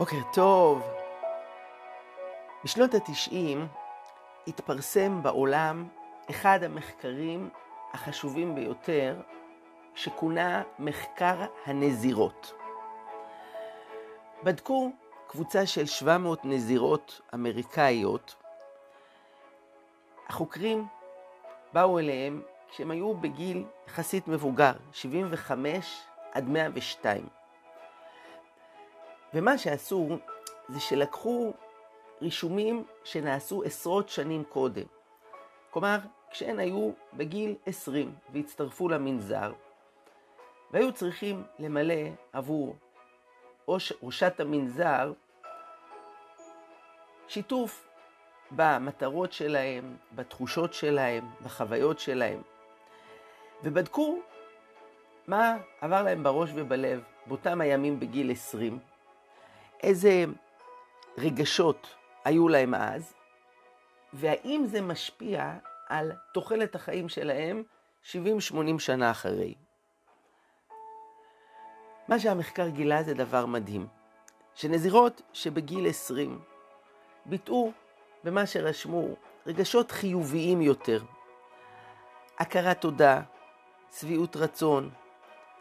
בוקר 0.00 0.22
טוב. 0.32 0.82
בשנות 2.64 2.94
התשעים 2.94 3.66
התפרסם 4.46 5.22
בעולם 5.22 5.88
אחד 6.30 6.62
המחקרים 6.62 7.50
החשובים 7.92 8.54
ביותר, 8.54 9.20
שכונה 9.94 10.62
מחקר 10.78 11.44
הנזירות. 11.66 12.54
בדקו 14.44 14.92
קבוצה 15.26 15.66
של 15.66 15.86
700 15.86 16.44
נזירות 16.44 17.20
אמריקאיות. 17.34 18.34
החוקרים 20.28 20.86
באו 21.72 21.98
אליהם 21.98 22.42
כשהם 22.70 22.90
היו 22.90 23.14
בגיל 23.14 23.64
יחסית 23.86 24.28
מבוגר, 24.28 24.72
75 24.92 26.02
עד 26.32 26.48
102. 26.48 27.39
ומה 29.34 29.58
שעשו 29.58 30.08
זה 30.68 30.80
שלקחו 30.80 31.52
רישומים 32.22 32.84
שנעשו 33.04 33.62
עשרות 33.62 34.08
שנים 34.08 34.44
קודם. 34.44 34.86
כלומר, 35.70 35.98
כשהן 36.30 36.58
היו 36.58 36.90
בגיל 37.12 37.54
20 37.66 38.14
והצטרפו 38.32 38.88
למנזר, 38.88 39.52
והיו 40.70 40.92
צריכים 40.92 41.42
למלא 41.58 41.94
עבור 42.32 42.76
ראשת 44.02 44.40
המנזר 44.40 45.12
שיתוף 47.28 47.88
במטרות 48.50 49.32
שלהם, 49.32 49.96
בתחושות 50.12 50.74
שלהם, 50.74 51.28
בחוויות 51.42 51.98
שלהם. 51.98 52.42
ובדקו 53.64 54.18
מה 55.26 55.56
עבר 55.80 56.02
להם 56.02 56.22
בראש 56.22 56.50
ובלב 56.54 57.02
באותם 57.26 57.60
הימים 57.60 58.00
בגיל 58.00 58.32
20, 58.32 58.78
איזה 59.82 60.24
רגשות 61.18 61.94
היו 62.24 62.48
להם 62.48 62.74
אז, 62.74 63.14
והאם 64.12 64.62
זה 64.66 64.80
משפיע 64.80 65.52
על 65.88 66.12
תוחלת 66.34 66.74
החיים 66.74 67.08
שלהם 67.08 67.62
70-80 68.04 68.14
שנה 68.78 69.10
אחרי. 69.10 69.54
מה 72.08 72.18
שהמחקר 72.18 72.68
גילה 72.68 73.02
זה 73.02 73.14
דבר 73.14 73.46
מדהים, 73.46 73.86
שנזירות 74.54 75.22
שבגיל 75.32 75.88
20 75.88 76.40
ביטאו 77.26 77.72
במה 78.24 78.46
שרשמו 78.46 79.08
רגשות 79.46 79.90
חיוביים 79.90 80.62
יותר, 80.62 81.02
הכרת 82.38 82.80
תודה, 82.80 83.22
שביעות 83.92 84.36
רצון, 84.36 84.90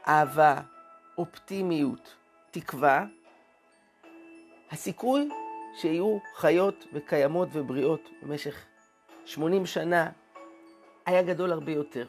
אהבה, 0.07 0.61
אופטימיות, 1.17 2.15
תקווה, 2.51 3.05
הסיכוי 4.71 5.29
שיהיו 5.75 6.17
חיות 6.35 6.85
וקיימות 6.93 7.49
ובריאות 7.51 8.09
במשך 8.21 8.65
80 9.25 9.65
שנה 9.65 10.09
היה 11.05 11.23
גדול 11.23 11.51
הרבה 11.51 11.71
יותר. 11.71 12.07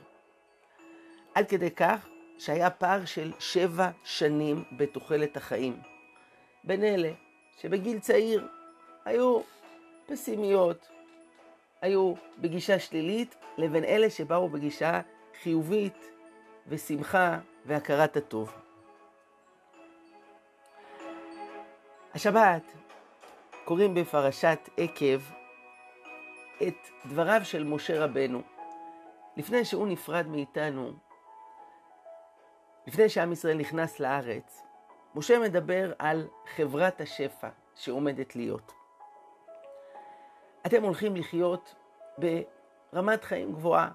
עד 1.35 1.49
כדי 1.49 1.71
כך 1.71 2.09
שהיה 2.39 2.71
פער 2.71 3.05
של 3.05 3.33
שבע 3.39 3.91
שנים 4.05 4.65
בתוחלת 4.77 5.37
החיים. 5.37 5.77
בין 6.65 6.85
אלה 6.85 7.11
שבגיל 7.61 7.99
צעיר 7.99 8.49
היו 9.05 9.41
פסימיות, 10.07 10.89
היו 11.81 12.15
בגישה 12.39 12.79
שלילית, 12.79 13.35
לבין 13.59 13.85
אלה 13.85 14.11
שבאו 14.11 14.49
בגישה 14.49 15.01
חיובית 15.43 16.11
ושמחה 16.67 17.39
והכרת 17.67 18.17
הטוב. 18.17 18.53
השבת 22.15 22.63
קוראים 23.65 23.95
בפרשת 23.95 24.69
עקב 24.77 25.21
את 26.63 26.89
דבריו 27.07 27.41
של 27.45 27.65
משה 27.65 28.05
רבנו. 28.05 28.43
לפני 29.37 29.65
שהוא 29.65 29.87
נפרד 29.87 30.27
מאיתנו, 30.27 30.93
לפני 32.87 33.09
שעם 33.09 33.33
ישראל 33.33 33.57
נכנס 33.57 34.01
לארץ, 34.01 34.63
משה 35.15 35.39
מדבר 35.39 35.93
על 35.99 36.29
חברת 36.57 37.01
השפע 37.01 37.49
שעומדת 37.75 38.37
להיות. 38.37 38.73
אתם 40.67 40.83
הולכים 40.83 41.17
לחיות 41.17 41.75
ברמת 42.19 43.25
חיים 43.25 43.53
גבוהה, 43.53 43.91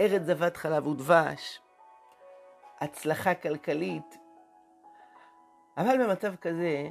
ארץ 0.00 0.22
זבת 0.22 0.56
חלב 0.56 0.86
ודבש, 0.86 1.60
הצלחה 2.80 3.34
כלכלית, 3.34 4.18
אבל 5.76 6.04
במצב 6.04 6.36
כזה 6.36 6.88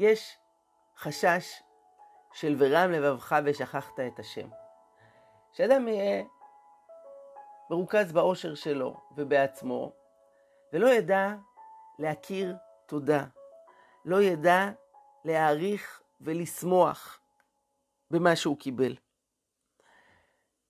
יש 0.00 0.38
חשש 0.96 1.62
של 2.32 2.56
ורם 2.58 2.90
לבבך 2.90 3.36
ושכחת 3.44 4.00
את 4.00 4.18
השם. 4.18 4.48
שאדם 5.52 5.88
יהיה 5.88 6.24
מרוכז 7.70 8.12
באושר 8.12 8.54
שלו 8.54 9.00
ובעצמו, 9.16 9.92
ולא 10.72 10.88
ידע 10.88 11.34
להכיר 11.98 12.56
תודה, 12.86 13.24
לא 14.04 14.22
ידע 14.22 14.70
להעריך 15.24 16.02
ולשמוח 16.20 17.20
במה 18.10 18.36
שהוא 18.36 18.58
קיבל. 18.58 18.96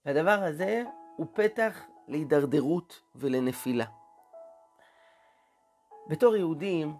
והדבר 0.04 0.38
הזה 0.42 0.82
הוא 1.16 1.26
פתח 1.34 1.82
להידרדרות 2.08 3.00
ולנפילה. 3.14 3.86
בתור 6.08 6.36
יהודים, 6.36 6.96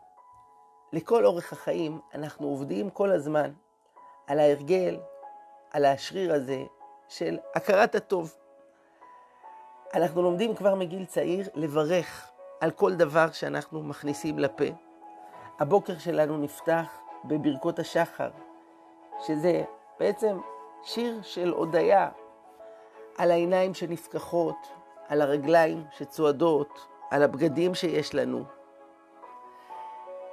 לכל 0.93 1.27
אורך 1.27 1.53
החיים 1.53 2.01
אנחנו 2.15 2.47
עובדים 2.47 2.91
כל 2.91 3.11
הזמן 3.11 3.51
על 4.27 4.39
ההרגל, 4.39 5.01
על 5.71 5.85
השריר 5.85 6.35
הזה 6.35 6.63
של 7.09 7.39
הכרת 7.55 7.95
הטוב. 7.95 8.35
אנחנו 9.95 10.23
לומדים 10.23 10.55
כבר 10.55 10.75
מגיל 10.75 11.05
צעיר 11.05 11.49
לברך 11.55 12.31
על 12.61 12.71
כל 12.71 12.95
דבר 12.95 13.31
שאנחנו 13.33 13.83
מכניסים 13.83 14.39
לפה. 14.39 14.65
הבוקר 15.59 15.99
שלנו 15.99 16.39
נפתח 16.39 17.01
בברכות 17.25 17.79
השחר, 17.79 18.31
שזה 19.27 19.65
בעצם 20.01 20.39
שיר 20.83 21.23
של 21.23 21.49
הודיה 21.49 22.11
על 23.19 23.31
העיניים 23.31 23.75
שנפקחות, 23.75 24.69
על 25.09 25.23
הרגליים 25.23 25.85
שצועדות, 25.91 26.87
על 27.11 27.23
הבגדים 27.23 27.75
שיש 27.75 28.15
לנו, 28.15 28.45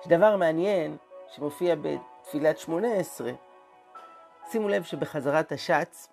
יש 0.01 0.07
דבר 0.07 0.35
מעניין 0.37 0.97
שמופיע 1.27 1.75
בתפילת 1.75 2.57
שמונה 2.57 2.93
עשרה. 2.93 3.31
שימו 4.51 4.69
לב 4.69 4.83
שבחזרת 4.83 5.51
השץ, 5.51 6.09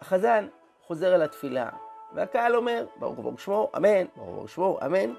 החזן 0.00 0.48
חוזר 0.86 1.14
על 1.14 1.22
התפילה, 1.22 1.70
והקהל 2.14 2.56
אומר, 2.56 2.86
ברוך 2.96 3.18
ברוך 3.18 3.40
שמו, 3.40 3.70
אמן, 3.76 4.04
ברוך 4.16 4.28
ברוך 4.28 4.48
שמו, 4.48 4.78
אמן. 4.86 5.14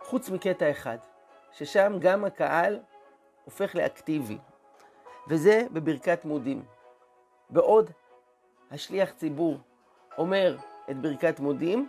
חוץ 0.00 0.30
מקטע 0.30 0.70
אחד, 0.70 0.98
ששם 1.52 1.92
גם 2.00 2.24
הקהל 2.24 2.80
הופך 3.44 3.74
לאקטיבי, 3.74 4.38
וזה 5.28 5.66
בברכת 5.72 6.24
מודים. 6.24 6.64
בעוד 7.50 7.90
השליח 8.70 9.12
ציבור 9.12 9.58
אומר 10.18 10.56
את 10.90 10.96
ברכת 10.96 11.40
מודים, 11.40 11.88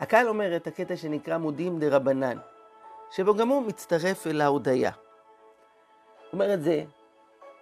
הקהל 0.00 0.28
אומר 0.28 0.56
את 0.56 0.66
הקטע 0.66 0.96
שנקרא 0.96 1.38
מודים 1.38 1.78
דה 1.78 1.96
רבנן. 1.96 2.38
שבו 3.12 3.34
גם 3.34 3.48
הוא 3.48 3.62
מצטרף 3.62 4.26
אל 4.26 4.40
ההודיה. 4.40 4.90
הוא 4.90 6.32
אומר 6.32 6.54
את 6.54 6.62
זה 6.62 6.84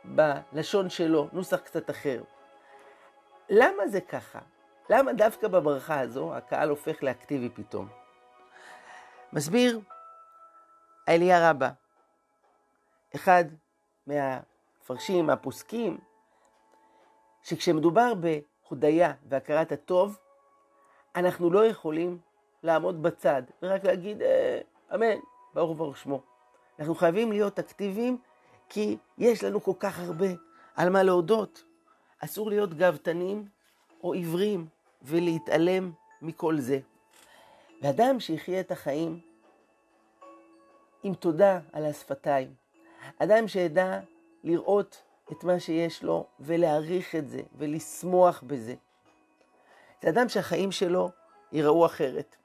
בלשון 0.05 0.91
שלו, 0.91 1.29
נוסח 1.33 1.57
קצת 1.57 1.91
אחר. 1.91 2.23
למה 3.49 3.89
זה 3.89 4.01
ככה? 4.01 4.39
למה 4.91 5.13
דווקא 5.13 5.49
בברכה 5.49 6.01
הזו 6.01 6.35
הקהל 6.35 6.69
הופך 6.69 7.03
לאקטיבי 7.03 7.49
פתאום? 7.49 7.89
מסביר 9.33 9.81
האליה 11.07 11.51
רבה, 11.51 11.71
אחד 13.15 13.45
מהפרשים, 14.07 15.27
מהפוסקים, 15.27 15.99
שכשמדובר 17.43 18.13
בהודיה 18.15 19.13
והכרת 19.29 19.73
הטוב, 19.73 20.19
אנחנו 21.17 21.51
לא 21.51 21.67
יכולים 21.67 22.19
לעמוד 22.63 23.03
בצד 23.03 23.43
ורק 23.63 23.85
להגיד, 23.85 24.23
אה, 24.23 24.61
אמן, 24.95 25.17
ברוך 25.55 25.77
ברוך 25.77 25.97
שמו. 25.97 26.21
אנחנו 26.79 26.95
חייבים 26.95 27.33
להיות 27.33 27.59
אקטיביים, 27.59 28.19
כי 28.69 28.97
יש 29.19 29.45
לנו 29.45 29.63
כל 29.63 29.73
כך 29.79 29.99
הרבה 29.99 30.29
על 30.77 30.91
מה 30.91 31.03
להודות. 31.03 31.65
אסור 32.25 32.51
להיות 32.51 32.75
גאוותנים 32.75 33.49
או 34.03 34.13
עיוורים 34.13 34.67
ולהתעלם 35.03 35.93
מכל 36.23 36.61
זה. 36.61 36.81
ואדם 37.83 38.21
שיחיה 38.21 38.61
את 38.61 38.71
החיים 38.71 39.21
עם 41.03 41.15
תודה 41.15 41.61
על 41.73 41.85
השפתיים, 41.85 42.55
אדם 43.19 43.49
שידע 43.49 44.01
לראות 44.45 45.03
את 45.33 45.45
מה 45.45 45.61
שיש 45.61 46.03
לו 46.03 46.27
ולהעריך 46.41 47.15
את 47.15 47.29
זה 47.29 47.43
ולשמוח 47.59 48.43
בזה. 48.47 48.75
זה 50.03 50.09
אדם 50.09 50.29
שהחיים 50.29 50.73
שלו 50.73 51.11
ייראו 51.53 51.87
אחרת. 51.87 52.37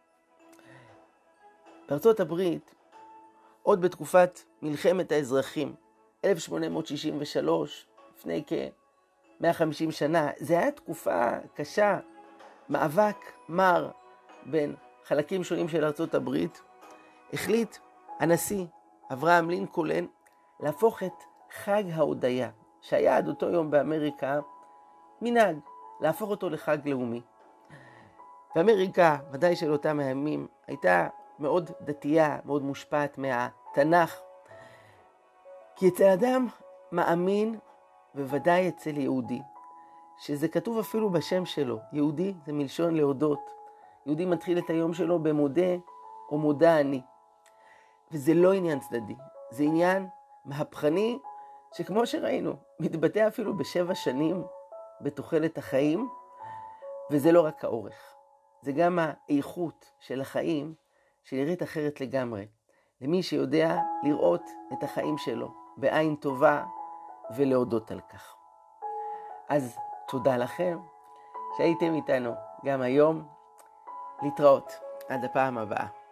בארצות 1.90 2.20
הברית 2.20 2.76
עוד 3.66 3.82
בתקופת 3.82 4.40
מלחמת 4.62 5.12
האזרחים, 5.12 5.76
1863, 6.26 7.88
לפני 8.18 8.44
כ-150 8.48 9.92
שנה. 9.92 10.30
זו 10.40 10.54
הייתה 10.54 10.72
תקופה 10.72 11.32
קשה, 11.54 12.00
מאבק 12.70 13.16
מר 13.50 13.92
בין 14.46 14.76
חלקים 15.04 15.44
שונים 15.44 15.70
של 15.70 15.86
ארצות 15.86 16.16
הברית. 16.16 16.62
החליט 17.34 17.78
הנשיא 18.20 18.66
אברהם 19.14 19.50
לינקולן 19.50 20.06
להפוך 20.60 21.04
את 21.04 21.24
חג 21.64 21.84
ההודיה, 21.94 22.50
שהיה 22.82 23.18
עד 23.18 23.28
אותו 23.28 23.50
יום 23.50 23.72
באמריקה 23.72 24.40
מנהג, 25.22 25.58
להפוך 26.02 26.30
אותו 26.30 26.50
לחג 26.50 26.78
לאומי. 26.86 27.22
ואמריקה, 28.56 29.18
ודאי 29.32 29.56
של 29.56 29.72
אותם 29.72 30.00
הימים, 30.00 30.48
הייתה 30.68 31.08
מאוד 31.40 31.72
דתייה, 31.82 32.40
מאוד 32.46 32.64
מושפעת 32.64 33.18
מהתנ"ך. 33.18 34.22
כי 35.76 35.88
אצל 35.88 36.10
אדם 36.10 36.48
מאמין, 36.92 37.60
בוודאי 38.16 38.70
אצל 38.70 38.98
יהודי, 38.98 39.42
שזה 40.18 40.48
כתוב 40.48 40.80
אפילו 40.80 41.10
בשם 41.10 41.46
שלו, 41.46 41.80
יהודי 41.94 42.34
זה 42.46 42.54
מלשון 42.54 42.96
להודות. 42.96 43.52
יהודי 44.06 44.26
מתחיל 44.26 44.58
את 44.58 44.70
היום 44.70 44.94
שלו 44.94 45.20
במודה 45.20 45.76
או 46.30 46.38
מודה 46.38 46.80
אני. 46.80 47.02
וזה 48.12 48.34
לא 48.34 48.54
עניין 48.54 48.80
צדדי, 48.80 49.16
זה 49.50 49.64
עניין 49.64 50.08
מהפכני, 50.46 51.20
שכמו 51.74 52.06
שראינו, 52.06 52.54
מתבטא 52.80 53.28
אפילו 53.28 53.58
בשבע 53.58 53.96
שנים 53.96 54.44
בתוחלת 55.02 55.58
החיים, 55.58 56.10
וזה 57.12 57.32
לא 57.32 57.46
רק 57.46 57.66
האורך, 57.66 58.16
זה 58.62 58.72
גם 58.72 59.00
האיכות 59.00 59.92
של 60.00 60.22
החיים 60.22 60.74
שנראית 61.26 61.64
אחרת 61.64 62.02
לגמרי. 62.02 62.48
למי 63.02 63.24
שיודע 63.24 63.78
לראות 64.04 64.50
את 64.74 64.84
החיים 64.84 65.18
שלו 65.18 65.54
בעין 65.78 66.16
טובה 66.16 66.64
ולהודות 67.38 67.92
על 67.92 68.00
כך. 68.00 68.36
אז 69.50 69.78
תודה 70.08 70.38
לכם 70.38 70.78
שהייתם 71.58 71.94
איתנו 71.94 72.32
גם 72.66 72.82
היום. 72.82 73.28
להתראות 74.22 74.74
עד 75.10 75.26
הפעם 75.26 75.58
הבאה. 75.58 76.05